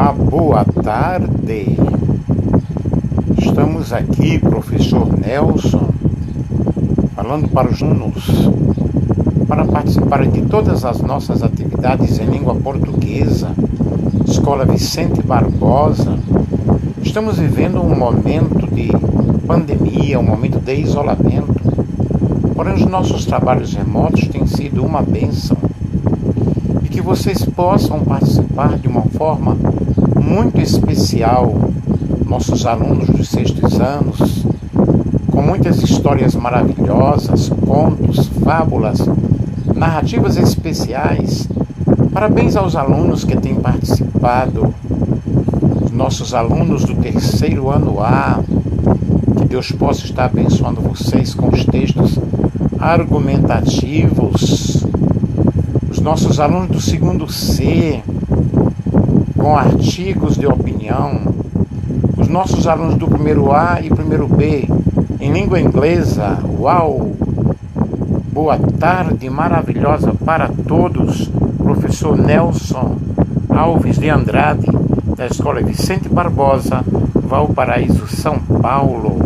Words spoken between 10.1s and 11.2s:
de todas as